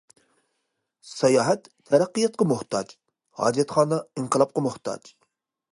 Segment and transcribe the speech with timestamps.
[1.09, 2.97] ساياھەت تەرەققىياتقا موھتاج،
[3.45, 5.17] ھاجەتخانا ئىنقىلابقا موھتاج.